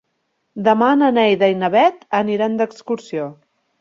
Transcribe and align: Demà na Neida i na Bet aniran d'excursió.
Demà 0.67 0.87
na 1.01 1.09
Neida 1.17 1.49
i 1.53 1.57
na 1.65 1.71
Bet 1.75 2.01
aniran 2.23 2.57
d'excursió. 2.63 3.29